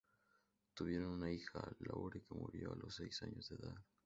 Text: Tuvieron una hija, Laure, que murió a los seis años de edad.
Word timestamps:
Tuvieron 0.73 1.11
una 1.11 1.29
hija, 1.31 1.61
Laure, 1.77 2.23
que 2.23 2.33
murió 2.33 2.73
a 2.73 2.75
los 2.75 2.95
seis 2.95 3.21
años 3.21 3.49
de 3.49 3.57
edad. 3.57 3.75